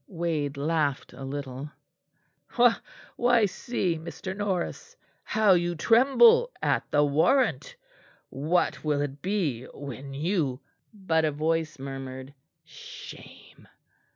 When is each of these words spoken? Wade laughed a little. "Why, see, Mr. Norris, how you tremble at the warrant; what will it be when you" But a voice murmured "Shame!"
Wade 0.07 0.57
laughed 0.57 1.13
a 1.13 1.23
little. 1.23 1.69
"Why, 3.17 3.45
see, 3.45 3.99
Mr. 3.99 4.35
Norris, 4.35 4.95
how 5.21 5.53
you 5.53 5.75
tremble 5.75 6.49
at 6.59 6.89
the 6.89 7.05
warrant; 7.05 7.75
what 8.29 8.83
will 8.83 9.01
it 9.01 9.21
be 9.21 9.65
when 9.75 10.15
you" 10.15 10.59
But 10.91 11.23
a 11.23 11.31
voice 11.31 11.77
murmured 11.77 12.33
"Shame!" 12.65 13.67